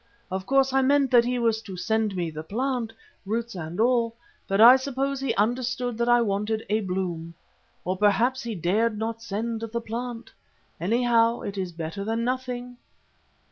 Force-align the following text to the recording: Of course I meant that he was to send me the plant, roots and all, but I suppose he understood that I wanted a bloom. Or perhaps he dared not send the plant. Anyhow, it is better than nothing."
Of 0.31 0.47
course 0.47 0.73
I 0.73 0.81
meant 0.81 1.11
that 1.11 1.25
he 1.25 1.37
was 1.37 1.61
to 1.61 1.77
send 1.77 2.15
me 2.15 2.31
the 2.31 2.41
plant, 2.41 2.91
roots 3.23 3.53
and 3.53 3.79
all, 3.79 4.15
but 4.47 4.59
I 4.59 4.75
suppose 4.75 5.19
he 5.19 5.31
understood 5.35 5.95
that 5.99 6.09
I 6.09 6.23
wanted 6.23 6.65
a 6.71 6.79
bloom. 6.79 7.35
Or 7.85 7.95
perhaps 7.95 8.41
he 8.41 8.55
dared 8.55 8.97
not 8.97 9.21
send 9.21 9.61
the 9.61 9.79
plant. 9.79 10.31
Anyhow, 10.79 11.41
it 11.41 11.55
is 11.55 11.71
better 11.71 12.03
than 12.03 12.23
nothing." 12.23 12.77